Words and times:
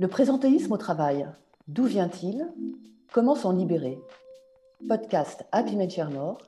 Le 0.00 0.06
présentéisme 0.06 0.70
au 0.70 0.76
travail, 0.76 1.26
d'où 1.66 1.82
vient-il? 1.82 2.46
Comment 3.12 3.34
s'en 3.34 3.50
libérer? 3.50 3.98
Podcast 4.88 5.44
Happy 5.50 5.74
Med 5.74 5.90
Chermore, 5.90 6.38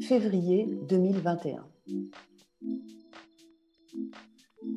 février 0.00 0.74
2021. 0.88 1.66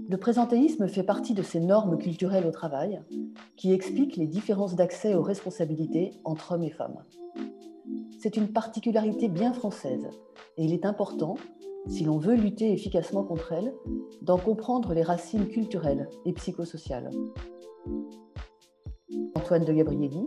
Le 0.09 0.17
présentéisme 0.17 0.89
fait 0.89 1.03
partie 1.03 1.35
de 1.35 1.41
ces 1.41 1.61
normes 1.61 1.97
culturelles 1.97 2.45
au 2.45 2.51
travail 2.51 3.01
qui 3.55 3.71
expliquent 3.71 4.17
les 4.17 4.27
différences 4.27 4.75
d'accès 4.75 5.15
aux 5.15 5.23
responsabilités 5.23 6.11
entre 6.25 6.51
hommes 6.51 6.63
et 6.63 6.69
femmes. 6.69 7.05
C'est 8.19 8.35
une 8.35 8.51
particularité 8.51 9.29
bien 9.29 9.53
française 9.53 10.05
et 10.57 10.65
il 10.65 10.73
est 10.73 10.85
important, 10.85 11.35
si 11.87 12.03
l'on 12.03 12.17
veut 12.17 12.35
lutter 12.35 12.73
efficacement 12.73 13.23
contre 13.23 13.53
elle, 13.53 13.73
d'en 14.21 14.37
comprendre 14.37 14.93
les 14.93 15.03
racines 15.03 15.47
culturelles 15.47 16.09
et 16.25 16.33
psychosociales. 16.33 17.09
Antoine 19.35 19.65
de 19.65 19.73
Gabrielli, 19.73 20.25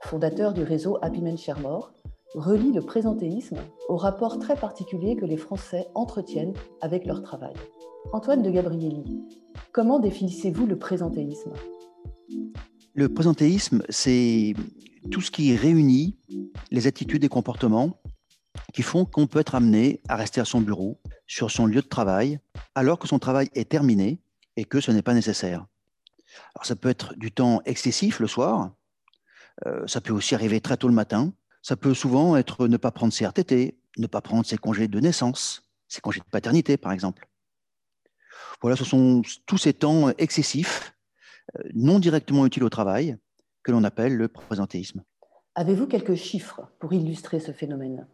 fondateur 0.00 0.52
du 0.52 0.62
réseau 0.62 0.98
Happy 1.02 1.20
Men 1.22 1.38
Chermore, 1.38 1.92
relie 2.34 2.72
le 2.72 2.82
présentéisme 2.82 3.58
au 3.88 3.96
rapport 3.96 4.38
très 4.38 4.56
particulier 4.56 5.16
que 5.16 5.24
les 5.24 5.36
Français 5.36 5.86
entretiennent 5.94 6.54
avec 6.80 7.06
leur 7.06 7.22
travail. 7.22 7.54
Antoine 8.12 8.42
de 8.42 8.50
Gabrielli, 8.50 9.04
comment 9.72 9.98
définissez-vous 9.98 10.66
le 10.66 10.78
présentéisme? 10.78 11.52
Le 12.94 13.08
présentéisme, 13.08 13.82
c'est 13.88 14.54
tout 15.10 15.20
ce 15.20 15.30
qui 15.30 15.54
réunit 15.56 16.18
les 16.70 16.86
attitudes 16.86 17.24
et 17.24 17.28
comportements 17.28 17.92
qui 18.72 18.82
font 18.82 19.04
qu'on 19.04 19.26
peut 19.26 19.40
être 19.40 19.54
amené 19.54 20.00
à 20.08 20.16
rester 20.16 20.40
à 20.40 20.44
son 20.44 20.60
bureau, 20.60 20.98
sur 21.26 21.50
son 21.50 21.66
lieu 21.66 21.82
de 21.82 21.88
travail, 21.88 22.38
alors 22.74 22.98
que 22.98 23.08
son 23.08 23.18
travail 23.18 23.48
est 23.54 23.68
terminé 23.68 24.20
et 24.56 24.64
que 24.64 24.80
ce 24.80 24.90
n'est 24.90 25.02
pas 25.02 25.14
nécessaire. 25.14 25.66
Alors 26.54 26.66
ça 26.66 26.76
peut 26.76 26.88
être 26.88 27.14
du 27.16 27.32
temps 27.32 27.60
excessif 27.64 28.20
le 28.20 28.26
soir, 28.26 28.72
euh, 29.66 29.86
ça 29.86 30.00
peut 30.00 30.12
aussi 30.12 30.34
arriver 30.34 30.60
très 30.60 30.76
tôt 30.76 30.88
le 30.88 30.94
matin, 30.94 31.32
ça 31.62 31.76
peut 31.76 31.94
souvent 31.94 32.36
être 32.36 32.68
ne 32.68 32.76
pas 32.76 32.90
prendre 32.90 33.12
ses 33.12 33.26
RTT, 33.26 33.78
ne 33.98 34.06
pas 34.06 34.20
prendre 34.20 34.44
ses 34.44 34.58
congés 34.58 34.88
de 34.88 35.00
naissance, 35.00 35.62
ses 35.88 36.00
congés 36.00 36.20
de 36.20 36.30
paternité 36.30 36.76
par 36.76 36.92
exemple. 36.92 37.28
Voilà, 38.60 38.76
ce 38.76 38.84
sont 38.84 39.22
tous 39.46 39.58
ces 39.58 39.74
temps 39.74 40.10
excessifs, 40.18 40.94
euh, 41.58 41.62
non 41.74 41.98
directement 41.98 42.46
utiles 42.46 42.64
au 42.64 42.70
travail, 42.70 43.16
que 43.62 43.72
l'on 43.72 43.84
appelle 43.84 44.16
le 44.16 44.28
présentéisme. 44.28 45.02
Avez-vous 45.54 45.86
quelques 45.86 46.14
chiffres 46.14 46.68
pour 46.78 46.92
illustrer 46.92 47.40
ce 47.40 47.52
phénomène? 47.52 48.06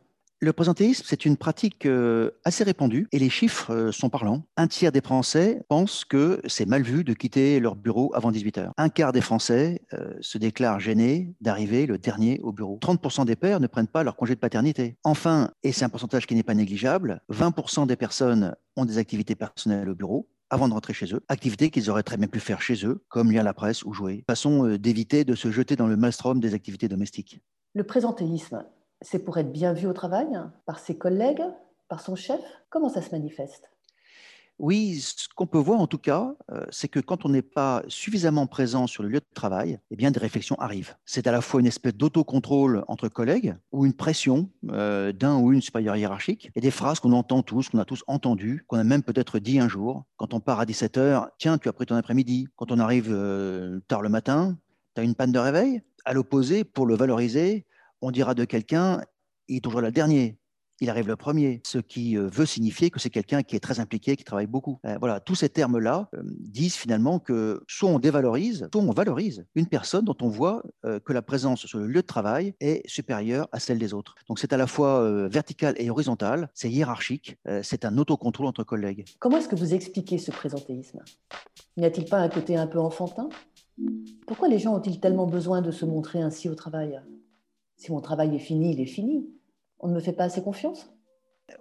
Le 0.43 0.53
présentéisme, 0.53 1.05
c'est 1.07 1.25
une 1.25 1.37
pratique 1.37 1.87
euh, 1.87 2.33
assez 2.45 2.65
répandue 2.65 3.07
et 3.13 3.21
les 3.21 3.31
chiffres 3.31 3.73
euh, 3.73 3.93
sont 3.93 4.11
parlants. 4.11 4.43
Un 4.57 4.67
tiers 4.67 4.91
des 4.91 5.01
Français 5.01 5.63
pensent 5.69 6.05
que 6.05 6.41
c'est 6.49 6.67
mal 6.67 6.83
vu 6.83 7.05
de 7.05 7.15
quitter 7.15 7.61
leur 7.61 7.77
bureau 7.77 8.11
avant 8.13 8.33
18 8.33 8.59
heures. 8.59 8.73
Un 8.77 8.89
quart 8.89 9.13
des 9.13 9.21
Français 9.21 9.83
euh, 9.93 10.15
se 10.21 10.39
déclarent 10.39 10.81
gênés 10.81 11.33
d'arriver 11.41 11.87
le 11.87 11.97
dernier 11.97 12.41
au 12.43 12.51
bureau. 12.51 12.77
30% 12.83 13.25
des 13.25 13.37
pères 13.37 13.61
ne 13.61 13.69
prennent 13.69 13.87
pas 13.87 14.03
leur 14.03 14.17
congé 14.17 14.35
de 14.35 14.41
paternité. 14.41 14.97
Enfin, 15.05 15.53
et 15.63 15.71
c'est 15.71 15.85
un 15.85 15.89
pourcentage 15.89 16.27
qui 16.27 16.35
n'est 16.35 16.43
pas 16.43 16.55
négligeable, 16.55 17.21
20% 17.31 17.87
des 17.87 17.95
personnes 17.95 18.57
ont 18.75 18.85
des 18.85 18.99
activités 18.99 19.37
personnelles 19.37 19.89
au 19.89 19.95
bureau 19.95 20.29
avant 20.51 20.67
de 20.67 20.75
rentrer 20.75 20.93
chez 20.93 21.15
eux, 21.15 21.23
activités 21.29 21.71
qu'ils 21.71 21.89
auraient 21.89 22.03
très 22.03 22.17
bien 22.17 22.27
pu 22.27 22.41
faire 22.41 22.61
chez 22.61 22.85
eux, 22.85 23.05
comme 23.09 23.31
lire 23.31 23.45
la 23.45 23.55
presse 23.55 23.85
ou 23.85 23.93
jouer, 23.93 24.25
façon 24.27 24.77
d'éviter 24.77 25.25
de 25.25 25.37
se 25.37 25.53
jeter 25.53 25.77
dans 25.77 25.87
le 25.87 25.97
maelstrom 25.97 26.41
des 26.41 26.53
activités 26.53 26.89
domestiques. 26.89 27.41
Le 27.75 27.85
présentéisme, 27.85 28.63
c'est 29.03 29.19
pour 29.19 29.39
être 29.39 29.53
bien 29.53 29.73
vu 29.73 29.87
au 29.87 29.93
travail, 29.93 30.29
par 30.67 30.79
ses 30.79 30.97
collègues, 30.97 31.43
par 31.89 32.01
son 32.01 32.17
chef? 32.17 32.41
Comment 32.71 32.89
ça 32.89 33.03
se 33.03 33.11
manifeste? 33.11 33.69
Oui, 34.59 35.01
ce 35.01 35.29
qu'on 35.35 35.47
peut 35.47 35.59
voir 35.59 35.81
en 35.81 35.87
tout 35.87 35.99
cas, 35.99 36.37
euh, 36.53 36.65
c'est 36.71 36.87
que 36.87 37.01
quand 37.01 37.25
on 37.25 37.31
n'est 37.31 37.43
pas 37.43 37.83
suffisamment 37.89 38.47
présent 38.47 38.87
sur 38.87 39.03
le 39.03 39.09
lieu 39.09 39.19
de 39.19 39.27
travail, 39.35 39.81
eh 39.91 39.97
bien 39.97 40.11
des 40.11 40.21
réflexions 40.21 40.57
arrivent. 40.61 40.95
C'est 41.05 41.27
à 41.27 41.33
la 41.33 41.41
fois 41.41 41.61
une 41.61 41.67
espèce 41.67 41.95
d'autocontrôle 41.95 42.85
entre 42.87 43.09
collègues 43.09 43.57
ou 43.73 43.87
une 43.87 43.95
pression 43.95 44.51
euh, 44.71 45.11
d'un 45.13 45.37
ou 45.39 45.53
une 45.53 45.63
supérieure 45.63 45.97
hiérarchique 45.97 46.51
et 46.55 46.61
des 46.61 46.71
phrases 46.71 47.01
qu'on 47.01 47.13
entend 47.13 47.43
tous, 47.43 47.71
qu'on 47.71 47.79
a 47.79 47.85
tous 47.85 48.05
entendues, 48.07 48.65
qu'on 48.69 48.79
a 48.79 48.85
même 48.85 49.03
peut-être 49.03 49.39
dit 49.39 49.59
un 49.59 49.69
jour. 49.69 50.05
Quand 50.17 50.33
on 50.33 50.39
part 50.39 50.61
à 50.61 50.65
17h, 50.65 51.31
tiens, 51.39 51.59
tu 51.59 51.69
as 51.69 51.73
pris 51.73 51.87
ton 51.87 51.97
après-midi. 51.97 52.47
Quand 52.55 52.71
on 52.71 52.79
arrive 52.79 53.09
euh, 53.11 53.81
tard 53.89 54.03
le 54.03 54.11
matin, 54.11 54.57
tu 54.95 55.01
as 55.01 55.05
une 55.05 55.15
panne 55.15 55.33
de 55.33 55.39
réveil? 55.39 55.83
À 56.05 56.13
l'opposé, 56.13 56.63
pour 56.63 56.87
le 56.87 56.95
valoriser, 56.95 57.67
on 58.03 58.11
dira 58.11 58.35
de 58.35 58.45
quelqu'un, 58.45 59.01
il 59.49 59.57
est 59.57 59.61
toujours 59.61 59.81
le 59.81 59.93
dernier. 59.93 60.37
Il 60.81 60.91
arrive 60.91 61.07
le 61.07 61.15
premier, 61.15 61.61
ce 61.65 61.79
qui 61.79 62.19
euh, 62.19 62.27
veut 62.27 62.47
signifier 62.47 62.91
que 62.91 62.99
c'est 62.99 63.09
quelqu'un 63.09 63.45
qui 63.45 63.55
est 63.55 63.61
très 63.61 63.79
impliqué, 63.79 64.17
qui 64.17 64.25
travaille 64.25 64.49
beaucoup. 64.49 64.81
Euh, 64.85 64.97
voilà, 64.99 65.21
tous 65.21 65.37
ces 65.37 65.49
termes-là 65.49 66.09
euh, 66.13 66.23
disent 66.41 66.75
finalement 66.75 67.21
que 67.21 67.63
soit 67.69 67.89
on 67.89 68.01
dévalorise, 68.01 68.69
soit 68.73 68.83
on 68.83 68.91
valorise 68.91 69.45
une 69.55 69.67
personne 69.67 70.05
dont 70.05 70.17
on 70.21 70.29
voit 70.29 70.65
que 70.83 71.13
la 71.13 71.23
présence 71.23 71.67
sur 71.67 71.79
le 71.79 71.87
lieu 71.87 72.03
de 72.03 72.07
travail 72.07 72.55
est 72.59 72.83
supérieure 72.89 73.49
à 73.53 73.61
celle 73.61 73.79
des 73.79 73.95
autres. 73.95 74.17
Donc 74.29 74.41
c'est 74.41 74.53
à 74.53 74.57
la 74.57 74.67
fois 74.67 75.29
vertical 75.29 75.75
et 75.77 75.91
horizontal, 75.91 76.51
c'est 76.55 76.71
hiérarchique, 76.71 77.37
c'est 77.63 77.85
un 77.85 77.97
autocontrôle 77.99 78.47
entre 78.47 78.65
collègues. 78.65 79.05
Comment 79.21 79.37
est-ce 79.37 79.49
que 79.49 79.57
vous 79.57 79.75
expliquez 79.75 80.19
ce 80.19 80.31
présentéisme? 80.33 81.01
N'y 81.77 81.85
a-t-il 81.85 82.09
pas 82.09 82.19
un 82.19 82.29
côté 82.29 82.57
un 82.57 82.67
peu 82.67 82.81
enfantin? 82.81 83.29
Pourquoi 84.27 84.49
les 84.49 84.59
gens 84.59 84.75
ont-ils 84.75 84.99
tellement 85.01 85.27
besoin 85.27 85.63
de 85.63 85.71
se 85.71 85.85
montrer 85.85 86.21
ainsi 86.21 86.49
au 86.49 86.55
travail? 86.55 87.01
Si 87.83 87.91
mon 87.91 88.01
travail 88.01 88.35
est 88.37 88.39
fini, 88.39 88.73
il 88.73 88.81
est 88.81 88.87
fini. 88.87 89.29
On 89.81 89.89
ne 89.89 89.95
me 89.95 90.01
fait 90.01 90.13
pas 90.13 90.25
assez 90.25 90.41
confiance 90.41 90.89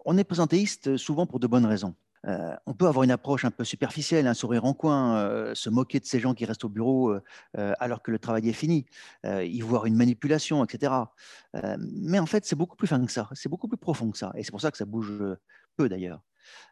On 0.06 0.18
est 0.20 0.24
présentéiste 0.24 0.96
souvent 0.96 1.26
pour 1.26 1.40
de 1.40 1.48
bonnes 1.48 1.66
raisons. 1.66 1.96
Euh, 2.28 2.56
on 2.68 2.76
peut 2.76 2.86
avoir 2.86 3.04
une 3.04 3.10
approche 3.10 3.44
un 3.44 3.50
peu 3.50 3.64
superficielle, 3.64 4.28
un 4.28 4.36
sourire 4.36 4.66
en 4.66 4.76
coin, 4.76 5.18
euh, 5.18 5.56
se 5.56 5.72
moquer 5.72 6.00
de 6.00 6.06
ces 6.06 6.20
gens 6.20 6.36
qui 6.36 6.46
restent 6.46 6.64
au 6.64 6.70
bureau 6.70 7.12
euh, 7.58 7.74
alors 7.80 8.04
que 8.04 8.12
le 8.12 8.20
travail 8.20 8.48
est 8.48 8.54
fini, 8.54 8.86
y 9.24 9.62
voir 9.62 9.88
une 9.88 9.96
manipulation, 9.96 10.64
etc. 10.64 10.94
mais 11.80 12.20
en 12.20 12.28
fait, 12.28 12.46
c'est 12.46 12.56
beaucoup 12.56 12.76
plus 12.76 12.88
fin 12.88 13.04
que 13.04 13.12
ça, 13.12 13.28
c'est 13.34 13.50
beaucoup 13.50 13.68
plus 13.68 13.78
profond 13.78 14.12
que 14.12 14.20
ça. 14.20 14.32
Et 14.36 14.44
c'est 14.44 14.52
pour 14.52 14.62
ça 14.62 14.70
que 14.70 14.78
ça 14.78 14.86
bouge 14.86 15.12
peu 15.76 15.90
d'ailleurs. 15.90 16.22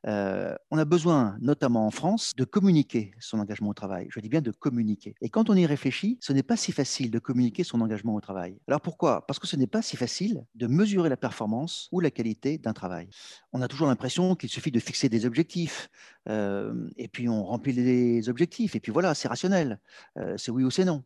Euh, 0.07 0.55
on 0.71 0.77
a 0.77 0.85
besoin, 0.85 1.37
notamment 1.41 1.85
en 1.85 1.91
France, 1.91 2.35
de 2.35 2.43
communiquer 2.43 3.11
son 3.19 3.39
engagement 3.39 3.69
au 3.69 3.73
travail. 3.73 4.07
Je 4.09 4.19
dis 4.19 4.29
bien 4.29 4.41
de 4.41 4.51
communiquer. 4.51 5.15
Et 5.21 5.29
quand 5.29 5.49
on 5.49 5.55
y 5.55 5.65
réfléchit, 5.65 6.17
ce 6.21 6.33
n'est 6.33 6.43
pas 6.43 6.57
si 6.57 6.71
facile 6.71 7.11
de 7.11 7.19
communiquer 7.19 7.63
son 7.63 7.81
engagement 7.81 8.15
au 8.15 8.21
travail. 8.21 8.59
Alors 8.67 8.81
pourquoi? 8.81 9.25
Parce 9.27 9.39
que 9.39 9.47
ce 9.47 9.55
n'est 9.55 9.67
pas 9.67 9.81
si 9.81 9.97
facile 9.97 10.45
de 10.55 10.67
mesurer 10.67 11.09
la 11.09 11.17
performance 11.17 11.89
ou 11.91 11.99
la 11.99 12.11
qualité 12.11 12.57
d'un 12.57 12.73
travail. 12.73 13.09
On 13.53 13.61
a 13.61 13.67
toujours 13.67 13.87
l'impression 13.87 14.35
qu'il 14.35 14.49
suffit 14.49 14.71
de 14.71 14.79
fixer 14.79 15.09
des 15.09 15.25
objectifs, 15.25 15.89
euh, 16.27 16.89
et 16.97 17.07
puis 17.07 17.29
on 17.29 17.43
remplit 17.43 17.73
les 17.73 18.29
objectifs, 18.29 18.75
et 18.75 18.79
puis 18.79 18.91
voilà, 18.91 19.13
c'est 19.13 19.27
rationnel. 19.27 19.79
Euh, 20.17 20.37
c'est 20.37 20.51
oui 20.51 20.63
ou 20.63 20.71
c'est 20.71 20.85
non. 20.85 21.03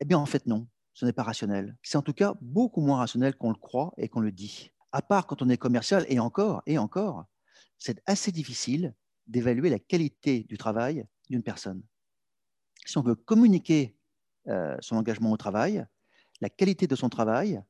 eh 0.00 0.04
bien, 0.04 0.18
en 0.18 0.26
fait, 0.26 0.46
non. 0.46 0.66
Ce 0.94 1.06
n'est 1.06 1.12
pas 1.14 1.22
rationnel. 1.22 1.74
C'est 1.82 1.96
en 1.96 2.02
tout 2.02 2.12
cas 2.12 2.34
beaucoup 2.42 2.82
moins 2.82 2.98
rationnel 2.98 3.34
qu'on 3.34 3.48
le 3.48 3.56
croit 3.56 3.94
et 3.96 4.08
qu'on 4.08 4.20
le 4.20 4.30
dit. 4.30 4.72
À 4.92 5.00
part 5.00 5.26
quand 5.26 5.40
on 5.40 5.48
est 5.48 5.56
commercial, 5.56 6.04
et 6.08 6.18
encore, 6.18 6.62
et 6.66 6.76
encore, 6.76 7.24
c'est 7.82 8.00
assez 8.06 8.30
difficile 8.30 8.94
d'évaluer 9.26 9.68
la 9.68 9.80
qualité 9.80 10.44
du 10.44 10.56
travail 10.56 11.04
d'une 11.28 11.42
personne. 11.42 11.82
Si 12.86 12.96
on 12.96 13.02
veut 13.02 13.16
communiquer 13.16 13.96
euh, 14.48 14.76
son 14.80 14.96
engagement 14.96 15.32
au 15.32 15.36
travail, 15.36 15.84
la 16.40 16.48
qualité 16.48 16.86
de 16.86 16.94
son 16.94 17.08
travail, 17.08 17.60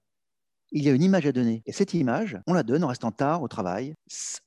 il 0.70 0.84
y 0.84 0.88
a 0.90 0.92
une 0.92 1.02
image 1.02 1.26
à 1.26 1.32
donner. 1.32 1.62
Et 1.64 1.72
cette 1.72 1.94
image, 1.94 2.38
on 2.46 2.52
la 2.52 2.62
donne 2.62 2.84
en 2.84 2.88
restant 2.88 3.10
tard 3.10 3.42
au 3.42 3.48
travail. 3.48 3.94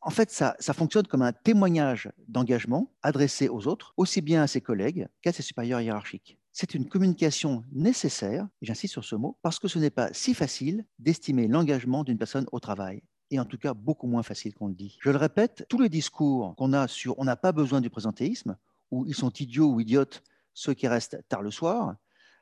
En 0.01 0.09
fait, 0.11 0.29
ça, 0.31 0.55
ça 0.59 0.73
fonctionne 0.73 1.07
comme 1.07 1.21
un 1.23 1.33
témoignage 1.33 2.11
d'engagement 2.27 2.91
adressé 3.01 3.49
aux 3.49 3.67
autres, 3.67 3.93
aussi 3.97 4.21
bien 4.21 4.43
à 4.43 4.47
ses 4.47 4.61
collègues 4.61 5.07
qu'à 5.21 5.31
ses 5.31 5.43
supérieurs 5.43 5.81
hiérarchiques. 5.81 6.37
C'est 6.51 6.75
une 6.75 6.87
communication 6.87 7.63
nécessaire, 7.71 8.47
j'insiste 8.61 8.93
sur 8.93 9.03
ce 9.03 9.15
mot, 9.15 9.37
parce 9.41 9.59
que 9.59 9.67
ce 9.67 9.79
n'est 9.79 9.89
pas 9.89 10.13
si 10.13 10.33
facile 10.33 10.85
d'estimer 10.99 11.47
l'engagement 11.47 12.03
d'une 12.03 12.17
personne 12.17 12.47
au 12.51 12.59
travail 12.59 13.03
et 13.31 13.39
en 13.39 13.45
tout 13.45 13.57
cas 13.57 13.73
beaucoup 13.73 14.07
moins 14.07 14.23
facile 14.23 14.53
qu'on 14.53 14.67
le 14.67 14.73
dit. 14.73 14.97
Je 15.01 15.09
le 15.09 15.17
répète, 15.17 15.65
tous 15.69 15.79
les 15.79 15.89
discours 15.89 16.55
qu'on 16.55 16.73
a 16.73 16.87
sur 16.87 17.17
on 17.19 17.23
n'a 17.23 17.35
pas 17.35 17.51
besoin 17.51 17.81
du 17.81 17.89
présentéisme, 17.89 18.57
ou 18.91 19.05
ils 19.05 19.15
sont 19.15 19.31
idiots 19.31 19.71
ou 19.71 19.79
idiotes 19.79 20.23
ceux 20.53 20.73
qui 20.73 20.87
restent 20.87 21.17
tard 21.27 21.41
le 21.41 21.51
soir, 21.51 21.95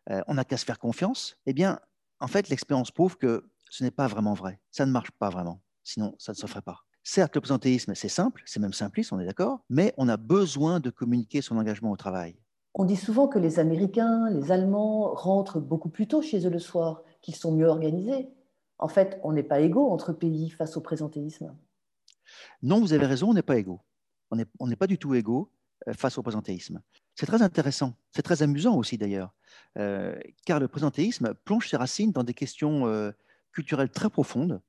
euh, 0.10 0.22
on 0.28 0.36
n'a 0.36 0.46
qu'à 0.46 0.57
se 0.57 0.66
faire 0.66 0.80
confiance, 0.80 1.38
eh 1.46 1.54
bien, 1.54 1.80
en 2.19 2.28
fait, 2.28 2.50
l'expérience 2.50 2.92
prouve 2.92 3.18
que 3.18 3.50
ce 3.69 3.84
n'est 3.84 3.92
pas 3.92 4.07
vraiment 4.07 4.34
vrai. 4.34 4.60
Ça 4.72 4.86
ne 4.86 4.92
marche 4.92 5.12
pas 5.12 5.30
vraiment, 5.30 5.62
sinon 5.84 6.16
ça 6.19 6.34
ne 6.34 6.38
se 6.38 6.46
ferait 6.46 6.62
pas. 6.62 6.86
Certes, 7.04 7.36
le 7.36 7.42
présentéisme, 7.42 7.96
c'est 7.96 8.10
simple, 8.10 8.44
c'est 8.46 8.60
même 8.60 8.74
simpliste, 8.74 9.12
on 9.12 9.19
est 9.19 9.25
d'accord, 9.25 9.60
mais 9.69 9.94
on 9.98 10.07
a 10.07 10.16
besoin 10.16 10.80
de 10.80 10.90
communiquer 10.90 11.42
son 11.42 11.57
engagement 11.57 11.92
au 11.92 11.98
travail. 11.98 12.36
On 12.75 12.86
dit 12.86 12.96
souvent 12.96 13.28
que 13.28 13.40
les 13.40 13.60
Américains, 13.60 14.30
les 14.30 14.52
Allemands 14.52 15.13
rentrent 15.13 15.60
beaucoup 15.60 15.90
plus 15.90 16.07
tôt 16.07 16.22
chez 16.22 16.46
eux 16.46 16.50
le 16.50 16.60
soir, 16.60 17.04
qu'ils 17.22 17.36
sont 17.36 17.52
mieux 17.52 17.68
organisés. 17.68 18.30
En 18.80 18.88
fait, 18.88 19.20
on 19.24 19.34
n'est 19.34 19.44
pas 19.44 19.60
égaux 19.60 19.90
entre 19.90 20.14
pays 20.14 20.50
face 20.50 20.78
au 20.78 20.81
présentéisme. 20.81 21.56
Non, 22.62 22.80
vous 22.80 22.94
avez 22.94 23.06
raison, 23.06 23.30
on 23.30 23.34
n'est 23.34 23.42
pas 23.42 23.58
égaux. 23.58 23.81
On 24.60 24.68
n'est 24.68 24.75
pas 24.75 24.88
du 24.88 24.98
tout 24.98 25.14
égaux 25.14 25.52
euh, 25.88 25.94
face 25.94 26.18
au 26.18 26.24
présentéisme. 26.24 26.81
C'est 27.16 27.25
très 27.25 27.42
intéressant, 27.42 27.94
c'est 28.12 28.24
très 28.24 28.42
amusant 28.42 28.75
aussi 28.75 28.98
d'ailleurs, 28.98 29.34
euh, 29.78 30.16
car 30.46 30.60
le 30.60 30.68
présentéisme 30.68 31.34
plonge 31.46 31.70
ses 31.70 31.78
racines 31.78 32.12
dans 32.12 32.24
des 32.24 32.34
questions 32.34 32.88
euh, 32.88 33.12
culturelles 33.52 33.92
très 33.92 34.10
profondes, 34.10 34.62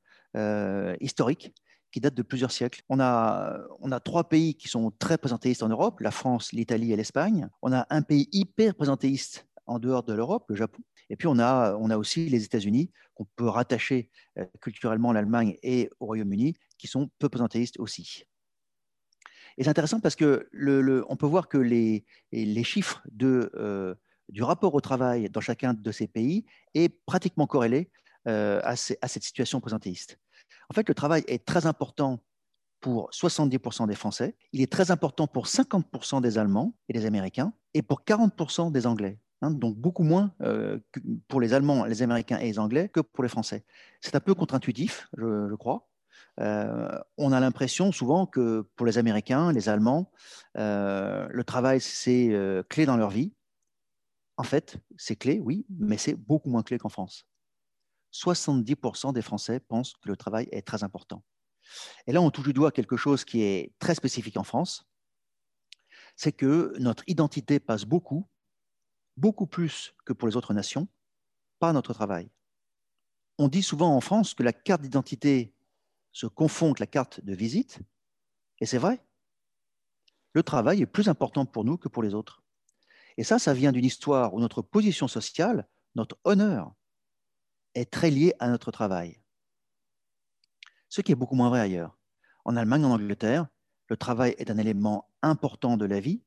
historiques, 1.00 1.54
qui 1.92 2.00
datent 2.00 2.16
de 2.16 2.22
plusieurs 2.22 2.50
siècles. 2.50 2.82
On 2.88 2.98
a, 2.98 3.56
on 3.78 3.92
a 3.92 4.00
trois 4.00 4.28
pays 4.28 4.56
qui 4.56 4.66
sont 4.66 4.90
très 4.98 5.16
présentéistes 5.16 5.62
en 5.62 5.68
Europe, 5.68 6.00
la 6.00 6.10
France, 6.10 6.50
l'Italie 6.52 6.92
et 6.92 6.96
l'Espagne. 6.96 7.48
On 7.62 7.72
a 7.72 7.86
un 7.88 8.02
pays 8.02 8.28
hyper 8.32 8.74
présentéiste 8.74 9.46
en 9.66 9.78
dehors 9.78 10.02
de 10.02 10.12
l'Europe, 10.12 10.44
le 10.48 10.56
Japon. 10.56 10.82
Et 11.10 11.16
puis 11.16 11.28
on 11.28 11.38
a, 11.38 11.74
on 11.76 11.90
a 11.90 11.96
aussi 11.96 12.28
les 12.28 12.44
États-Unis 12.44 12.90
qu'on 13.14 13.26
peut 13.36 13.48
rattacher 13.48 14.10
culturellement 14.60 15.10
à 15.10 15.14
l'Allemagne 15.14 15.56
et 15.62 15.90
au 16.00 16.06
Royaume-Uni, 16.06 16.54
qui 16.78 16.86
sont 16.86 17.10
peu 17.18 17.28
présentéistes 17.28 17.78
aussi. 17.78 18.24
Et 19.56 19.64
c'est 19.64 19.70
intéressant 19.70 20.00
parce 20.00 20.16
que 20.16 20.48
on 21.08 21.16
peut 21.16 21.26
voir 21.26 21.48
que 21.48 21.58
les, 21.58 22.04
les 22.32 22.64
chiffres 22.64 23.02
de, 23.10 23.96
du 24.28 24.42
rapport 24.42 24.74
au 24.74 24.80
travail 24.80 25.30
dans 25.30 25.40
chacun 25.40 25.74
de 25.74 25.92
ces 25.92 26.08
pays 26.08 26.44
est 26.74 26.88
pratiquement 27.06 27.46
corrélé 27.46 27.90
à, 28.26 28.70
à, 28.70 28.76
cette 28.76 29.22
situation 29.22 29.60
présentéiste. 29.60 30.18
En 30.70 30.74
fait, 30.74 30.88
le 30.88 30.94
travail 30.94 31.24
est 31.28 31.44
très 31.44 31.66
important 31.66 32.20
pour 32.80 33.10
70% 33.12 33.86
des 33.86 33.94
Français, 33.94 34.36
il 34.52 34.60
est 34.60 34.70
très 34.70 34.90
important 34.90 35.26
pour 35.26 35.46
50% 35.46 36.20
des 36.20 36.36
Allemands 36.36 36.76
et 36.90 36.92
des 36.92 37.06
Américains, 37.06 37.54
et 37.72 37.80
pour 37.80 38.02
40% 38.02 38.72
des 38.72 38.86
Anglais. 38.86 39.18
Hein, 39.44 39.50
donc 39.50 39.76
beaucoup 39.76 40.04
moins 40.04 40.32
euh, 40.40 40.78
pour 41.28 41.38
les 41.38 41.52
Allemands, 41.52 41.84
les 41.84 42.00
Américains 42.00 42.38
et 42.38 42.46
les 42.46 42.58
Anglais 42.58 42.88
que 42.88 43.00
pour 43.00 43.22
les 43.22 43.28
Français. 43.28 43.62
C'est 44.00 44.16
un 44.16 44.20
peu 44.20 44.34
contre-intuitif, 44.34 45.06
je, 45.18 45.54
crois. 45.56 45.86
Euh, 46.40 46.98
on 47.18 47.30
a 47.30 47.40
l'impression 47.40 47.92
souvent 47.92 48.24
que 48.24 48.66
pour 48.74 48.86
les 48.86 48.96
Américains, 48.96 49.52
les 49.52 49.68
Allemands, 49.68 50.10
euh, 50.56 51.28
le 51.30 51.44
travail, 51.44 51.82
c'est 51.82 52.34
clé 52.70 52.86
dans 52.86 52.96
leur 52.96 53.10
vie. 53.10 53.34
En 54.38 54.44
fait, 54.44 54.78
c'est 54.96 55.16
clé, 55.16 55.40
oui, 55.40 55.66
mais 55.68 55.98
c'est 55.98 56.14
beaucoup 56.14 56.48
moins 56.48 56.62
clé 56.62 56.78
qu'en 56.78 56.88
France. 56.88 57.26
70% 58.14 59.12
des 59.12 59.22
Français 59.22 59.60
pensent 59.60 59.92
que 59.92 60.08
le 60.08 60.16
travail 60.16 60.48
est 60.52 60.66
très 60.66 60.84
important. 60.84 61.22
Et 62.06 62.12
là, 62.12 62.22
on 62.22 62.30
touche 62.30 62.46
du 62.46 62.54
doigt 62.54 62.72
quelque 62.72 62.96
chose 62.96 63.26
qui 63.26 63.42
est 63.42 63.72
très 63.78 63.94
spécifique 63.94 64.38
en 64.38 64.44
France, 64.44 64.86
c'est 66.16 66.32
que 66.32 66.72
notre 66.78 67.04
identité 67.06 67.60
passe 67.60 67.84
beaucoup, 67.84 68.26
beaucoup 69.16 69.46
plus 69.46 69.94
que 70.04 70.12
pour 70.12 70.28
les 70.28 70.36
autres 70.36 70.54
nations, 70.54 70.88
par 71.58 71.72
notre 71.72 71.94
travail. 71.94 72.30
On 73.38 73.48
dit 73.48 73.62
souvent 73.62 73.96
en 73.96 74.00
France 74.00 74.34
que 74.34 74.42
la 74.42 74.52
carte 74.52 74.82
d'identité 74.82 75.54
se 76.12 76.26
confond 76.26 76.66
avec 76.66 76.80
la 76.80 76.86
carte 76.86 77.24
de 77.24 77.34
visite, 77.34 77.80
et 78.60 78.66
c'est 78.66 78.78
vrai. 78.78 79.04
Le 80.32 80.42
travail 80.42 80.82
est 80.82 80.86
plus 80.86 81.08
important 81.08 81.46
pour 81.46 81.64
nous 81.64 81.76
que 81.76 81.88
pour 81.88 82.02
les 82.02 82.14
autres. 82.14 82.42
Et 83.16 83.24
ça, 83.24 83.38
ça 83.38 83.54
vient 83.54 83.72
d'une 83.72 83.84
histoire 83.84 84.34
où 84.34 84.40
notre 84.40 84.62
position 84.62 85.08
sociale, 85.08 85.68
notre 85.94 86.18
honneur, 86.24 86.74
est 87.74 87.90
très 87.90 88.10
lié 88.10 88.34
à 88.38 88.48
notre 88.48 88.70
travail 88.70 89.20
ce 90.94 91.00
qui 91.00 91.10
est 91.10 91.16
beaucoup 91.16 91.34
moins 91.34 91.48
vrai 91.48 91.58
ailleurs. 91.58 91.98
En 92.44 92.54
Allemagne, 92.54 92.84
en 92.84 92.92
Angleterre, 92.92 93.48
le 93.88 93.96
travail 93.96 94.36
est 94.38 94.52
un 94.52 94.58
élément 94.58 95.10
important 95.22 95.76
de 95.76 95.86
la 95.86 95.98
vie, 95.98 96.22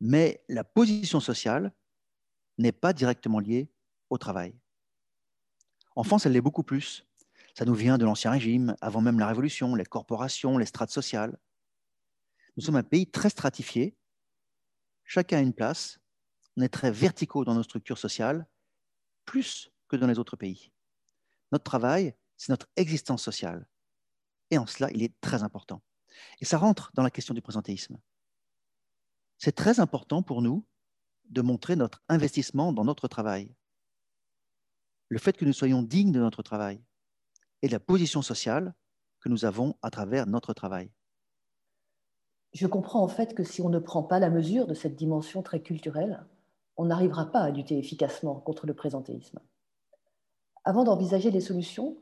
mais 0.00 0.42
la 0.48 0.64
position 0.64 1.20
sociale 1.20 1.72
n'est 2.58 2.72
pas 2.72 2.92
directement 2.92 3.40
liée 3.40 3.70
au 4.10 4.18
travail. 4.18 4.54
En 5.96 6.04
France, 6.04 6.26
elle 6.26 6.32
l'est 6.32 6.40
beaucoup 6.40 6.62
plus. 6.62 7.06
Ça 7.54 7.64
nous 7.64 7.74
vient 7.74 7.98
de 7.98 8.04
l'Ancien 8.04 8.30
Régime, 8.30 8.76
avant 8.80 9.00
même 9.00 9.18
la 9.18 9.26
Révolution, 9.26 9.74
les 9.74 9.84
corporations, 9.84 10.58
les 10.58 10.66
strates 10.66 10.90
sociales. 10.90 11.36
Nous 12.56 12.64
sommes 12.64 12.76
un 12.76 12.82
pays 12.82 13.10
très 13.10 13.30
stratifié. 13.30 13.96
Chacun 15.04 15.38
a 15.38 15.40
une 15.40 15.54
place. 15.54 15.98
On 16.56 16.62
est 16.62 16.68
très 16.68 16.90
verticaux 16.90 17.44
dans 17.44 17.54
nos 17.54 17.62
structures 17.62 17.98
sociales, 17.98 18.46
plus 19.24 19.70
que 19.88 19.96
dans 19.96 20.06
les 20.06 20.18
autres 20.18 20.36
pays. 20.36 20.72
Notre 21.50 21.64
travail 21.64 22.14
c'est 22.38 22.50
notre 22.50 22.68
existence 22.76 23.22
sociale. 23.22 23.66
Et 24.50 24.56
en 24.56 24.66
cela, 24.66 24.90
il 24.92 25.02
est 25.02 25.12
très 25.20 25.42
important. 25.42 25.82
Et 26.40 26.46
ça 26.46 26.56
rentre 26.56 26.90
dans 26.94 27.02
la 27.02 27.10
question 27.10 27.34
du 27.34 27.42
présentéisme. 27.42 27.98
C'est 29.38 29.52
très 29.52 29.78
important 29.78 30.22
pour 30.22 30.42
nous 30.42 30.66
de 31.30 31.42
montrer 31.42 31.76
notre 31.76 32.02
investissement 32.08 32.72
dans 32.72 32.84
notre 32.84 33.06
travail. 33.06 33.54
Le 35.08 35.18
fait 35.18 35.36
que 35.36 35.44
nous 35.44 35.52
soyons 35.52 35.82
dignes 35.82 36.12
de 36.12 36.18
notre 36.18 36.42
travail 36.42 36.82
et 37.62 37.68
de 37.68 37.72
la 37.72 37.80
position 37.80 38.20
sociale 38.20 38.74
que 39.20 39.28
nous 39.28 39.44
avons 39.44 39.76
à 39.82 39.90
travers 39.90 40.26
notre 40.26 40.54
travail. 40.54 40.90
Je 42.52 42.66
comprends 42.66 43.02
en 43.02 43.08
fait 43.08 43.34
que 43.34 43.44
si 43.44 43.60
on 43.60 43.68
ne 43.68 43.78
prend 43.78 44.02
pas 44.02 44.18
la 44.18 44.30
mesure 44.30 44.66
de 44.66 44.74
cette 44.74 44.96
dimension 44.96 45.42
très 45.42 45.62
culturelle, 45.62 46.26
on 46.76 46.86
n'arrivera 46.86 47.30
pas 47.30 47.40
à 47.40 47.50
lutter 47.50 47.78
efficacement 47.78 48.40
contre 48.40 48.66
le 48.66 48.74
présentéisme. 48.74 49.40
Avant 50.64 50.84
d'envisager 50.84 51.30
les 51.30 51.40
solutions, 51.40 51.98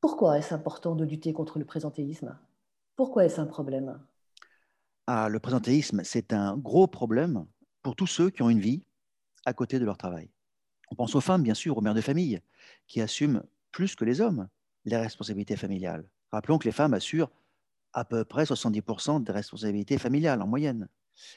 pourquoi 0.00 0.38
est-ce 0.38 0.54
important 0.54 0.94
de 0.94 1.04
lutter 1.04 1.32
contre 1.32 1.58
le 1.58 1.64
présentéisme? 1.64 2.38
Pourquoi 2.96 3.24
est-ce 3.24 3.40
un 3.40 3.46
problème? 3.46 4.00
Ah, 5.06 5.28
Le 5.28 5.40
présentéisme, 5.40 6.02
c'est 6.04 6.32
un 6.32 6.56
gros 6.56 6.86
problème 6.86 7.46
pour 7.82 7.96
tous 7.96 8.06
ceux 8.06 8.30
qui 8.30 8.42
ont 8.42 8.50
une 8.50 8.60
vie 8.60 8.84
à 9.44 9.52
côté 9.52 9.78
de 9.78 9.84
leur 9.84 9.96
travail. 9.96 10.30
On 10.90 10.94
pense 10.94 11.14
aux 11.14 11.20
femmes, 11.20 11.42
bien 11.42 11.54
sûr, 11.54 11.76
aux 11.76 11.80
mères 11.80 11.94
de 11.94 12.00
famille, 12.00 12.40
qui 12.86 13.00
assument 13.00 13.42
plus 13.70 13.96
que 13.96 14.04
les 14.04 14.20
hommes 14.20 14.48
les 14.84 14.96
responsabilités 14.96 15.56
familiales. 15.56 16.04
Rappelons 16.32 16.58
que 16.58 16.64
les 16.64 16.72
femmes 16.72 16.94
assurent 16.94 17.30
à 17.92 18.04
peu 18.04 18.24
près 18.24 18.44
70% 18.44 19.22
des 19.22 19.32
responsabilités 19.32 19.98
familiales 19.98 20.42
en 20.42 20.46
moyenne. 20.46 20.88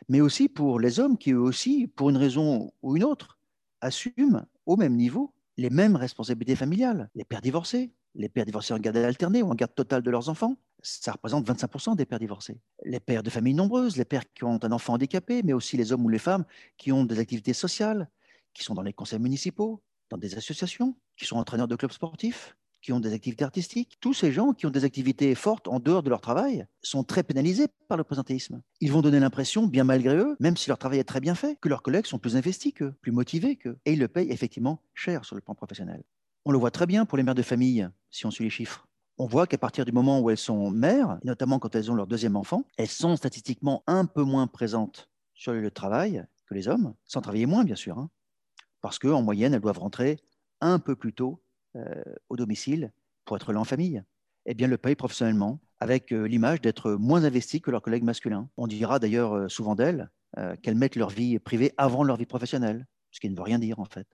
Mais 0.07 0.21
aussi 0.21 0.47
pour 0.47 0.79
les 0.79 0.99
hommes 0.99 1.17
qui, 1.17 1.31
eux 1.31 1.39
aussi, 1.39 1.87
pour 1.87 2.09
une 2.09 2.17
raison 2.17 2.71
ou 2.81 2.95
une 2.95 3.03
autre, 3.03 3.37
assument 3.81 4.45
au 4.65 4.77
même 4.77 4.95
niveau 4.95 5.33
les 5.57 5.69
mêmes 5.69 5.95
responsabilités 5.95 6.55
familiales. 6.55 7.09
Les 7.13 7.25
pères 7.25 7.41
divorcés, 7.41 7.93
les 8.15 8.29
pères 8.29 8.45
divorcés 8.45 8.73
en 8.73 8.79
garde 8.79 8.97
alternée 8.97 9.43
ou 9.43 9.49
en 9.49 9.55
garde 9.55 9.75
totale 9.75 10.01
de 10.01 10.09
leurs 10.09 10.29
enfants, 10.29 10.57
ça 10.81 11.11
représente 11.11 11.47
25% 11.47 11.95
des 11.95 12.05
pères 12.05 12.19
divorcés. 12.19 12.59
Les 12.83 12.99
pères 12.99 13.23
de 13.23 13.29
familles 13.29 13.53
nombreuses, 13.53 13.97
les 13.97 14.05
pères 14.05 14.23
qui 14.33 14.43
ont 14.43 14.59
un 14.63 14.71
enfant 14.71 14.93
handicapé, 14.93 15.41
mais 15.43 15.53
aussi 15.53 15.77
les 15.77 15.91
hommes 15.91 16.05
ou 16.05 16.09
les 16.09 16.19
femmes 16.19 16.45
qui 16.77 16.91
ont 16.91 17.03
des 17.03 17.19
activités 17.19 17.53
sociales, 17.53 18.09
qui 18.53 18.63
sont 18.63 18.73
dans 18.73 18.81
les 18.81 18.93
conseils 18.93 19.19
municipaux, 19.19 19.81
dans 20.09 20.17
des 20.17 20.35
associations, 20.35 20.95
qui 21.17 21.25
sont 21.25 21.37
entraîneurs 21.37 21.67
de 21.67 21.75
clubs 21.75 21.91
sportifs, 21.91 22.55
qui 22.81 22.93
ont 22.93 22.99
des 22.99 23.13
activités 23.13 23.43
artistiques. 23.43 23.97
Tous 23.99 24.13
ces 24.13 24.31
gens 24.31 24.53
qui 24.53 24.67
ont 24.67 24.69
des 24.69 24.83
activités 24.83 25.33
fortes 25.33 25.67
en 25.67 25.79
dehors 25.79 26.03
de 26.03 26.09
leur 26.11 26.21
travail 26.21 26.67
sont 26.83 27.03
très 27.03 27.23
pénalisés 27.23 27.67
par 27.87 27.97
le 27.97 28.03
présentéisme. 28.03 28.61
Ils 28.79 28.91
vont 28.91 29.01
donner 29.01 29.19
l'impression, 29.19 29.65
bien 29.65 29.83
malgré 29.83 30.15
eux, 30.15 30.35
même 30.39 30.55
si 30.55 30.69
leur 30.69 30.77
travail 30.77 30.99
est 30.99 31.03
très 31.03 31.19
bien 31.19 31.33
fait, 31.33 31.57
que 31.59 31.67
leurs 31.67 31.81
collègues 31.81 32.05
sont 32.05 32.19
plus 32.19 32.35
investis 32.35 32.73
qu'eux, 32.73 32.93
plus 33.01 33.11
motivés 33.11 33.55
qu'eux. 33.55 33.79
Et 33.85 33.93
ils 33.93 33.99
le 33.99 34.07
payent 34.07 34.31
effectivement 34.31 34.83
cher 34.93 35.25
sur 35.25 35.35
le 35.35 35.41
plan 35.41 35.55
professionnel. 35.55 36.03
On 36.47 36.51
le 36.51 36.59
voit 36.59 36.69
très 36.69 36.85
bien 36.85 37.05
pour 37.05 37.17
les 37.17 37.23
mères 37.23 37.33
de 37.33 37.41
famille, 37.41 37.89
si 38.11 38.27
on 38.27 38.31
suit 38.31 38.43
les 38.43 38.51
chiffres. 38.51 38.87
On 39.17 39.25
voit 39.25 39.47
qu'à 39.47 39.57
partir 39.57 39.83
du 39.83 39.91
moment 39.91 40.19
où 40.19 40.29
elles 40.29 40.37
sont 40.37 40.69
mères, 40.69 41.17
notamment 41.23 41.57
quand 41.57 41.73
elles 41.73 41.89
ont 41.89 41.95
leur 41.95 42.05
deuxième 42.05 42.35
enfant, 42.35 42.65
elles 42.77 42.87
sont 42.87 43.15
statistiquement 43.15 43.83
un 43.87 44.05
peu 44.05 44.21
moins 44.21 44.45
présentes 44.45 45.09
sur 45.33 45.53
le 45.53 45.61
lieu 45.61 45.69
de 45.69 45.73
travail 45.73 46.23
que 46.45 46.53
les 46.53 46.67
hommes, 46.67 46.93
sans 47.03 47.21
travailler 47.21 47.47
moins 47.47 47.63
bien 47.63 47.75
sûr, 47.75 47.97
hein. 47.97 48.11
parce 48.81 48.99
qu'en 48.99 49.23
moyenne, 49.23 49.55
elles 49.55 49.61
doivent 49.61 49.79
rentrer 49.79 50.19
un 50.61 50.77
peu 50.77 50.95
plus 50.95 51.13
tôt 51.13 51.41
euh, 51.77 52.03
au 52.29 52.35
domicile 52.35 52.93
pour 53.25 53.37
être 53.37 53.51
là 53.51 53.59
en 53.59 53.63
famille. 53.63 54.03
Eh 54.45 54.53
bien, 54.53 54.67
le 54.67 54.77
paye 54.77 54.95
professionnellement, 54.95 55.59
avec 55.79 56.11
euh, 56.11 56.27
l'image 56.27 56.61
d'être 56.61 56.91
moins 56.91 57.23
investies 57.23 57.59
que 57.59 57.71
leurs 57.71 57.81
collègues 57.81 58.03
masculins. 58.03 58.49
On 58.55 58.67
dira 58.67 58.99
d'ailleurs 58.99 59.35
euh, 59.35 59.49
souvent 59.49 59.75
d'elles 59.75 60.09
qu'elles 60.61 60.75
mettent 60.75 60.97
leur 60.97 61.11
vie 61.11 61.39
privée 61.39 61.71
avant 61.77 62.03
leur 62.03 62.17
vie 62.17 62.25
professionnelle, 62.25 62.85
ce 63.09 63.21
qui 63.21 63.29
ne 63.29 63.37
veut 63.37 63.41
rien 63.41 63.57
dire 63.57 63.79
en 63.79 63.85
fait. 63.85 64.05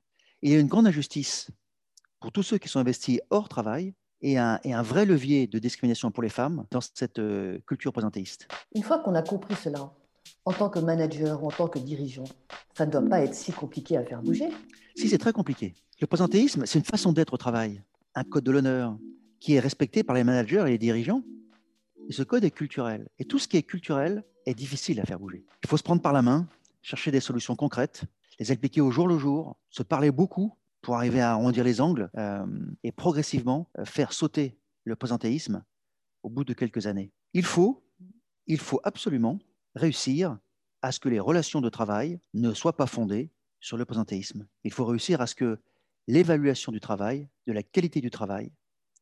il 0.44 0.52
y 0.52 0.56
a 0.56 0.60
une 0.60 0.68
grande 0.68 0.86
injustice 0.86 1.50
pour 2.22 2.32
tous 2.32 2.44
ceux 2.44 2.60
qui 2.60 2.70
sont 2.70 2.80
investis 2.80 3.20
hors 3.32 3.50
travail 3.50 3.94
et 4.22 4.38
un, 4.38 4.60
un 4.64 4.82
vrai 4.84 5.06
levier 5.06 5.48
de 5.48 5.58
discrimination 5.58 6.12
pour 6.12 6.22
les 6.22 6.30
femmes 6.30 6.66
dans 6.70 6.80
cette 6.80 7.18
euh, 7.18 7.58
culture 7.66 7.92
présentéiste. 7.92 8.48
Une 8.76 8.84
fois 8.84 9.00
qu'on 9.00 9.16
a 9.16 9.24
compris 9.24 9.56
cela, 9.56 9.92
en 10.46 10.54
tant 10.54 10.70
que 10.70 10.80
manager 10.80 11.44
ou 11.44 11.48
en 11.48 11.52
tant 11.52 11.68
que 11.68 11.80
dirigeant, 11.80 12.26
ça 12.78 12.86
ne 12.86 12.92
doit 12.92 13.02
pas 13.02 13.22
être 13.22 13.34
si 13.34 13.52
compliqué 13.52 13.98
à 13.98 14.06
faire 14.06 14.22
bouger. 14.22 14.50
Si, 14.96 15.10
c'est 15.10 15.18
très 15.18 15.34
compliqué. 15.34 15.74
Le 16.00 16.08
présentéisme, 16.08 16.66
c'est 16.66 16.78
une 16.78 16.86
façon 16.86 17.12
d'être 17.12 17.34
au 17.34 17.38
travail, 17.38 17.82
un 18.14 18.24
code 18.24 18.44
de 18.44 18.52
l'honneur 18.52 18.98
qui 19.40 19.56
est 19.56 19.60
respecté 19.60 20.04
par 20.04 20.16
les 20.16 20.24
managers 20.24 20.64
et 20.68 20.72
les 20.72 20.78
dirigeants. 20.78 21.24
Et 22.08 22.14
ce 22.14 22.22
code 22.22 22.44
est 22.44 22.52
culturel. 22.52 23.08
Et 23.18 23.26
tout 23.26 23.40
ce 23.40 23.48
qui 23.48 23.58
est 23.58 23.64
culturel 23.64 24.24
est 24.46 24.54
difficile 24.54 25.00
à 25.00 25.06
faire 25.06 25.20
bouger. 25.20 25.44
Il 25.64 25.70
faut 25.70 25.78
se 25.78 25.84
prendre 25.84 26.02
par 26.02 26.14
la 26.14 26.22
main, 26.22 26.48
chercher 26.84 27.10
des 27.10 27.20
solutions 27.20 27.56
concrètes, 27.56 28.04
les 28.40 28.52
appliquer 28.52 28.82
au 28.82 28.92
jour 28.92 29.08
le 29.08 29.18
jour, 29.18 29.58
se 29.70 29.82
parler 29.82 30.12
beaucoup 30.12 30.54
pour 30.82 30.96
arriver 30.96 31.22
à 31.22 31.32
arrondir 31.32 31.64
les 31.64 31.82
angles 31.82 32.10
euh, 32.18 32.46
et 32.84 32.92
progressivement 32.92 33.70
euh, 33.78 33.86
faire 33.86 34.14
sauter 34.14 34.58
le 34.84 34.96
présentéisme 34.96 35.64
au 36.24 36.30
bout 36.30 36.44
de 36.44 36.54
quelques 36.54 36.88
années. 36.88 37.12
Il 37.34 37.46
faut, 37.46 37.84
il 38.48 38.60
faut 38.60 38.82
absolument 38.84 39.40
réussir 39.76 40.38
à 40.82 40.92
ce 40.92 41.00
que 41.00 41.10
les 41.10 41.20
relations 41.20 41.62
de 41.62 41.70
travail 41.70 42.20
ne 42.34 42.54
soient 42.54 42.76
pas 42.76 42.88
fondées 42.88 43.32
sur 43.60 43.78
le 43.78 43.86
présentéisme. 43.86 44.48
Il 44.64 44.74
faut 44.74 44.86
réussir 44.86 45.22
à 45.22 45.28
ce 45.28 45.36
que 45.36 45.60
l'évaluation 46.08 46.72
du 46.72 46.80
travail, 46.80 47.30
de 47.46 47.54
la 47.54 47.64
qualité 47.64 48.02
du 48.02 48.10
travail, 48.10 48.52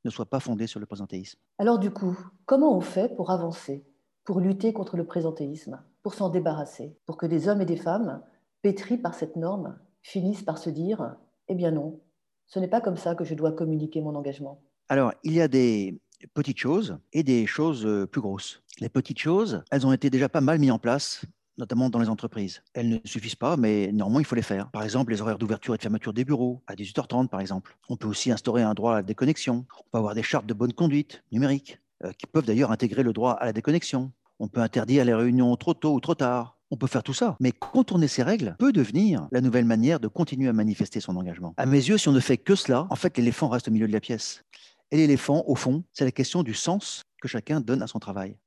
ne 0.06 0.10
soit 0.10 0.30
pas 0.30 0.40
fondée 0.40 0.68
sur 0.68 0.80
le 0.80 0.86
présentéisme. 0.86 1.40
Alors 1.58 1.80
du 1.80 1.92
coup, 1.92 2.18
comment 2.46 2.76
on 2.76 2.82
fait 2.82 3.16
pour 3.16 3.32
avancer, 3.32 3.86
pour 4.26 4.40
lutter 4.40 4.74
contre 4.74 4.98
le 4.98 5.06
présentéisme, 5.06 5.82
pour 6.04 6.14
s'en 6.14 6.30
débarrasser, 6.30 6.98
pour 7.06 7.18
que 7.18 7.26
des 7.26 7.48
hommes 7.48 7.62
et 7.62 7.66
des 7.66 7.78
femmes, 7.78 8.22
pétris 8.62 8.98
par 8.98 9.14
cette 9.14 9.36
norme, 9.36 9.78
finissent 10.02 10.44
par 10.44 10.58
se 10.58 10.70
dire 10.70 11.16
eh 11.50 11.56
bien 11.56 11.72
non, 11.72 12.00
ce 12.48 12.60
n'est 12.60 12.68
pas 12.68 12.82
comme 12.82 12.98
ça 12.98 13.16
que 13.16 13.26
je 13.26 13.34
dois 13.36 13.52
communiquer 13.52 14.02
mon 14.02 14.16
engagement. 14.16 14.62
Alors, 14.88 15.14
il 15.24 15.34
y 15.34 15.42
a 15.42 15.48
des 15.48 16.00
petites 16.34 16.58
choses 16.58 16.98
et 17.14 17.24
des 17.24 17.46
choses 17.46 17.86
euh, 17.86 18.08
plus 18.08 18.22
grosses. 18.22 18.64
Les 18.80 18.90
petites 18.90 19.20
choses, 19.20 19.64
elles 19.72 19.86
ont 19.86 19.94
été 19.94 20.10
déjà 20.10 20.30
pas 20.30 20.42
mal 20.42 20.60
mises 20.60 20.72
en 20.72 20.80
place 20.80 21.26
notamment 21.60 21.90
dans 21.90 22.00
les 22.00 22.10
entreprises. 22.10 22.64
Elles 22.74 22.90
ne 22.90 22.98
suffisent 23.04 23.36
pas, 23.36 23.58
mais 23.58 23.92
néanmoins, 23.92 24.22
il 24.22 24.26
faut 24.26 24.36
les 24.36 24.42
faire. 24.42 24.72
Par 24.72 24.82
exemple, 24.82 25.12
les 25.12 25.22
horaires 25.22 25.38
d'ouverture 25.38 25.76
et 25.76 25.78
de 25.78 25.82
fermeture 25.82 26.14
des 26.14 26.26
bureaux, 26.26 26.64
à 26.66 26.74
18h30 26.74 27.28
par 27.28 27.42
exemple. 27.42 27.78
On 27.90 27.98
peut 27.98 28.08
aussi 28.08 28.32
instaurer 28.32 28.64
un 28.64 28.74
droit 28.74 28.94
à 28.94 28.96
la 28.96 29.04
déconnexion. 29.04 29.66
On 29.78 29.84
peut 29.92 29.98
avoir 29.98 30.16
des 30.16 30.24
chartes 30.24 30.46
de 30.46 30.54
bonne 30.54 30.74
conduite 30.74 31.24
numériques, 31.32 31.78
euh, 32.04 32.12
qui 32.14 32.26
peuvent 32.26 32.46
d'ailleurs 32.46 32.72
intégrer 32.72 33.04
le 33.04 33.14
droit 33.14 33.34
à 33.34 33.46
la 33.46 33.54
déconnexion. 33.54 34.12
On 34.40 34.48
peut 34.48 34.62
interdire 34.62 35.04
les 35.04 35.14
réunions 35.14 35.56
trop 35.58 35.74
tôt 35.74 35.94
ou 35.94 36.00
trop 36.00 36.16
tard. 36.16 36.58
On 36.72 36.78
peut 36.78 36.88
faire 36.88 37.04
tout 37.04 37.14
ça, 37.14 37.36
mais 37.40 37.52
contourner 37.52 38.08
ces 38.08 38.22
règles 38.22 38.56
peut 38.60 38.72
devenir 38.72 39.28
la 39.32 39.42
nouvelle 39.42 39.66
manière 39.66 40.00
de 40.00 40.08
continuer 40.08 40.50
à 40.50 40.54
manifester 40.54 41.00
son 41.00 41.16
engagement. 41.16 41.54
À 41.58 41.66
mes 41.66 41.78
yeux, 41.78 41.98
si 41.98 42.08
on 42.10 42.12
ne 42.12 42.20
fait 42.20 42.38
que 42.38 42.56
cela, 42.56 42.88
en 42.90 42.96
fait, 42.96 43.18
l'éléphant 43.18 43.50
reste 43.50 43.68
au 43.68 43.72
milieu 43.72 43.88
de 43.88 43.94
la 43.94 44.00
pièce. 44.00 44.44
Et 44.92 44.98
l'éléphant, 44.98 45.44
au 45.48 45.56
fond, 45.56 45.84
c'est 45.94 46.06
la 46.06 46.12
question 46.12 46.44
du 46.44 46.54
sens 46.54 47.04
que 47.22 47.28
chacun 47.28 47.60
donne 47.60 47.82
à 47.82 47.88
son 47.88 48.00
travail. 48.00 48.38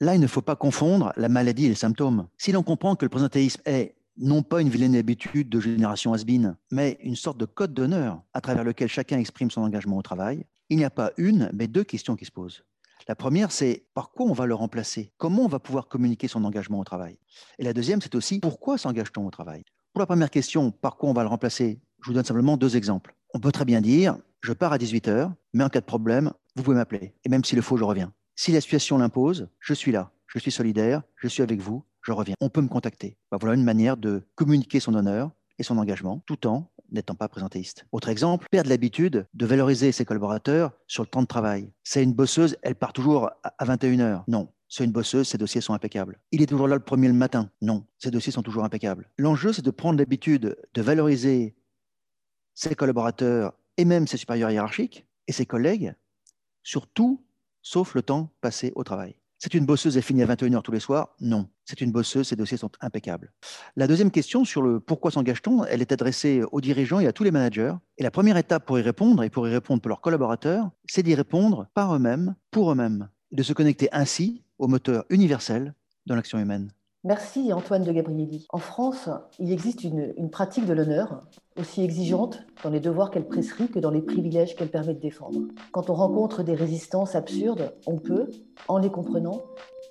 Là, 0.00 0.14
il 0.14 0.20
ne 0.20 0.26
faut 0.26 0.42
pas 0.42 0.56
confondre 0.56 1.12
la 1.16 1.28
maladie 1.28 1.66
et 1.66 1.68
les 1.68 1.74
symptômes. 1.74 2.26
Si 2.38 2.52
l'on 2.52 2.62
comprend 2.62 2.96
que 2.96 3.04
le 3.04 3.10
présentéisme 3.10 3.60
est 3.66 3.94
non 4.16 4.42
pas 4.42 4.60
une 4.60 4.68
vilaine 4.68 4.96
habitude 4.96 5.48
de 5.48 5.60
génération 5.60 6.12
has 6.12 6.24
mais 6.70 6.98
une 7.02 7.16
sorte 7.16 7.38
de 7.38 7.46
code 7.46 7.74
d'honneur 7.74 8.22
à 8.34 8.40
travers 8.40 8.64
lequel 8.64 8.88
chacun 8.88 9.18
exprime 9.18 9.50
son 9.50 9.62
engagement 9.62 9.96
au 9.96 10.02
travail, 10.02 10.44
il 10.68 10.76
n'y 10.76 10.84
a 10.84 10.90
pas 10.90 11.12
une, 11.16 11.50
mais 11.54 11.66
deux 11.66 11.84
questions 11.84 12.16
qui 12.16 12.24
se 12.24 12.30
posent. 12.30 12.64
La 13.08 13.14
première, 13.14 13.50
c'est 13.50 13.86
par 13.94 14.12
quoi 14.12 14.26
on 14.26 14.32
va 14.32 14.46
le 14.46 14.54
remplacer? 14.54 15.12
Comment 15.16 15.44
on 15.44 15.48
va 15.48 15.58
pouvoir 15.58 15.88
communiquer 15.88 16.28
son 16.28 16.44
engagement 16.44 16.78
au 16.78 16.84
travail? 16.84 17.18
Et 17.58 17.64
la 17.64 17.72
deuxième, 17.72 18.00
c'est 18.00 18.14
aussi 18.14 18.40
pourquoi 18.40 18.78
s'engage-t-on 18.78 19.26
au 19.26 19.30
travail? 19.30 19.64
Pour 19.92 20.00
la 20.00 20.06
première 20.06 20.30
question, 20.30 20.70
par 20.70 20.96
quoi 20.96 21.08
on 21.08 21.12
va 21.12 21.22
le 21.22 21.28
remplacer? 21.28 21.80
Je 22.02 22.08
vous 22.08 22.14
donne 22.14 22.24
simplement 22.24 22.56
deux 22.56 22.76
exemples. 22.76 23.14
On 23.34 23.40
peut 23.40 23.52
très 23.52 23.64
bien 23.64 23.80
dire, 23.80 24.18
je 24.40 24.52
pars 24.52 24.72
à 24.72 24.78
18h, 24.78 25.32
mais 25.54 25.64
en 25.64 25.68
cas 25.68 25.80
de 25.80 25.86
problème, 25.86 26.32
vous 26.56 26.62
pouvez 26.62 26.76
m'appeler. 26.76 27.14
Et 27.24 27.28
même 27.28 27.44
s'il 27.44 27.56
le 27.56 27.62
faut, 27.62 27.76
je 27.76 27.84
reviens. 27.84 28.12
Si 28.36 28.52
la 28.52 28.60
situation 28.60 28.98
l'impose, 28.98 29.48
je 29.60 29.74
suis 29.74 29.92
là, 29.92 30.12
je 30.26 30.38
suis 30.38 30.50
solidaire, 30.50 31.02
je 31.16 31.28
suis 31.28 31.42
avec 31.42 31.60
vous, 31.60 31.84
je 32.02 32.12
reviens. 32.12 32.34
On 32.40 32.48
peut 32.48 32.62
me 32.62 32.68
contacter. 32.68 33.18
Bah, 33.30 33.38
voilà 33.40 33.54
une 33.54 33.64
manière 33.64 33.96
de 33.96 34.26
communiquer 34.34 34.80
son 34.80 34.94
honneur 34.94 35.30
et 35.60 35.62
son 35.62 35.78
engagement 35.78 36.22
tout 36.26 36.46
en 36.46 36.68
n'étant 36.90 37.14
pas 37.14 37.28
présentéiste. 37.28 37.86
Autre 37.92 38.08
exemple, 38.08 38.48
perdre 38.50 38.70
l'habitude 38.70 39.26
de 39.32 39.46
valoriser 39.46 39.92
ses 39.92 40.04
collaborateurs 40.04 40.72
sur 40.88 41.04
le 41.04 41.08
temps 41.08 41.22
de 41.22 41.26
travail. 41.26 41.70
C'est 41.84 42.02
une 42.02 42.14
bosseuse, 42.14 42.56
elle 42.62 42.74
part 42.74 42.92
toujours 42.92 43.30
à 43.44 43.64
21h. 43.64 44.24
Non, 44.26 44.48
c'est 44.68 44.84
une 44.84 44.90
bosseuse, 44.90 45.28
ses 45.28 45.38
dossiers 45.38 45.60
sont 45.60 45.74
impeccables. 45.74 46.18
Il 46.32 46.42
est 46.42 46.46
toujours 46.46 46.66
là 46.66 46.74
le 46.74 46.82
premier 46.82 47.06
le 47.06 47.14
matin. 47.14 47.50
Non, 47.60 47.84
ses 47.98 48.10
dossiers 48.10 48.32
sont 48.32 48.42
toujours 48.42 48.64
impeccables. 48.64 49.08
L'enjeu, 49.18 49.52
c'est 49.52 49.64
de 49.64 49.70
prendre 49.70 49.98
l'habitude 49.98 50.56
de 50.74 50.82
valoriser 50.82 51.54
ses 52.54 52.74
collaborateurs 52.74 53.52
et 53.76 53.84
même 53.84 54.06
ses 54.06 54.16
supérieurs 54.16 54.50
hiérarchiques 54.50 55.06
et 55.28 55.32
ses 55.32 55.46
collègues 55.46 55.94
sur 56.62 56.88
tout 56.88 57.22
sauf 57.62 57.94
le 57.94 58.02
temps 58.02 58.32
passé 58.40 58.72
au 58.74 58.84
travail. 58.84 59.14
C'est 59.42 59.54
une 59.54 59.64
bosseuse, 59.64 59.96
elle 59.96 60.02
finit 60.02 60.22
à 60.22 60.26
21h 60.26 60.60
tous 60.60 60.70
les 60.70 60.80
soirs? 60.80 61.16
Non. 61.18 61.48
C'est 61.64 61.80
une 61.80 61.92
bosseuse, 61.92 62.28
ses 62.28 62.36
dossiers 62.36 62.58
sont 62.58 62.70
impeccables. 62.82 63.32
La 63.74 63.86
deuxième 63.86 64.10
question 64.10 64.44
sur 64.44 64.60
le 64.60 64.80
pourquoi 64.80 65.10
s'engage-t-on, 65.10 65.64
elle 65.64 65.80
est 65.80 65.92
adressée 65.92 66.42
aux 66.52 66.60
dirigeants 66.60 67.00
et 67.00 67.06
à 67.06 67.14
tous 67.14 67.24
les 67.24 67.30
managers. 67.30 67.72
Et 67.96 68.02
la 68.02 68.10
première 68.10 68.36
étape 68.36 68.66
pour 68.66 68.78
y 68.78 68.82
répondre, 68.82 69.22
et 69.22 69.30
pour 69.30 69.48
y 69.48 69.50
répondre 69.50 69.80
pour 69.80 69.88
leurs 69.88 70.02
collaborateurs, 70.02 70.68
c'est 70.86 71.02
d'y 71.02 71.14
répondre 71.14 71.68
par 71.72 71.96
eux-mêmes, 71.96 72.34
pour 72.50 72.70
eux-mêmes, 72.70 73.08
de 73.32 73.42
se 73.42 73.54
connecter 73.54 73.88
ainsi 73.92 74.44
au 74.58 74.68
moteur 74.68 75.06
universel 75.08 75.72
de 76.04 76.14
l'action 76.14 76.38
humaine. 76.38 76.70
Merci 77.02 77.50
Antoine 77.54 77.82
de 77.82 77.92
Gabrielli. 77.92 78.46
En 78.50 78.58
France, 78.58 79.08
il 79.38 79.50
existe 79.52 79.84
une, 79.84 80.28
pratique 80.30 80.66
de 80.66 80.74
l'honneur 80.74 81.22
aussi 81.58 81.82
exigeante 81.82 82.40
dans 82.62 82.68
les 82.68 82.78
devoirs 82.78 83.10
qu'elle 83.10 83.26
prescrit 83.26 83.68
que 83.68 83.78
dans 83.78 83.90
les 83.90 84.02
privilèges 84.02 84.54
qu'elle 84.54 84.68
permet 84.68 84.92
de 84.92 85.00
défendre. 85.00 85.40
Quand 85.72 85.88
on 85.88 85.94
rencontre 85.94 86.42
des 86.42 86.54
résistances 86.54 87.14
absurdes, 87.14 87.72
on 87.86 87.96
peut, 87.96 88.28
en 88.68 88.76
les 88.76 88.90
comprenant, 88.90 89.40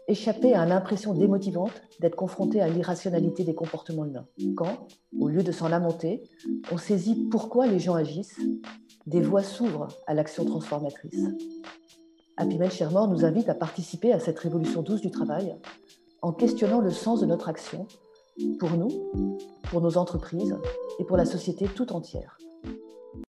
échapper 0.07 0.53
à 0.53 0.67
l'impression 0.67 1.15
démotivante 1.15 1.81
d'être 1.99 2.15
confronté 2.15 2.61
à 2.61 2.67
l'irrationalité 2.67 3.43
des 3.43 3.55
comportements 3.55 4.05
humains. 4.05 4.27
Quand, 4.55 4.87
au 5.19 5.29
lieu 5.29 5.41
de 5.41 5.51
s'en 5.51 5.67
lamenter, 5.67 6.21
on 6.71 6.77
saisit 6.77 7.27
pourquoi 7.31 7.65
les 7.65 7.79
gens 7.79 7.95
agissent, 7.95 8.39
des 9.07 9.21
voies 9.21 9.41
s'ouvrent 9.41 9.87
à 10.05 10.13
l'action 10.13 10.45
transformatrice. 10.45 11.25
Happy 12.37 12.57
Shermore 12.69 13.07
nous 13.07 13.25
invite 13.25 13.49
à 13.49 13.55
participer 13.55 14.13
à 14.13 14.19
cette 14.19 14.39
révolution 14.39 14.83
douce 14.83 15.01
du 15.01 15.09
travail 15.09 15.57
en 16.21 16.31
questionnant 16.31 16.81
le 16.81 16.91
sens 16.91 17.21
de 17.21 17.25
notre 17.25 17.49
action 17.49 17.87
pour 18.59 18.71
nous, 18.71 18.89
pour 19.69 19.81
nos 19.81 19.97
entreprises 19.97 20.57
et 20.99 21.03
pour 21.03 21.17
la 21.17 21.25
société 21.25 21.67
tout 21.67 21.91
entière. 21.93 22.37